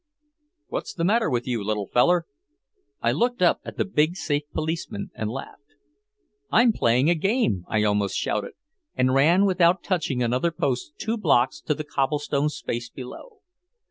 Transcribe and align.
"What's 0.65 0.95
the 0.95 1.03
matter 1.03 1.29
with 1.29 1.45
you, 1.47 1.63
little 1.63 1.85
feller?" 1.85 2.25
I 3.03 3.11
looked 3.11 3.43
up 3.43 3.59
at 3.63 3.77
the 3.77 3.85
big 3.85 4.15
safe 4.15 4.49
policeman 4.51 5.11
and 5.13 5.29
laughed. 5.29 5.75
"I'm 6.51 6.73
playing 6.73 7.11
a 7.11 7.13
game," 7.13 7.65
I 7.67 7.83
almost 7.83 8.15
shouted, 8.17 8.53
and 8.95 9.13
ran 9.13 9.45
without 9.45 9.83
touching 9.83 10.23
another 10.23 10.49
post 10.49 10.93
two 10.97 11.17
blocks 11.19 11.61
to 11.61 11.75
the 11.75 11.83
cobblestone 11.83 12.49
space 12.49 12.89
below. 12.89 13.41